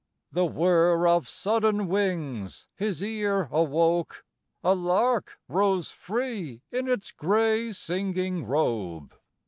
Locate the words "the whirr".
0.31-1.07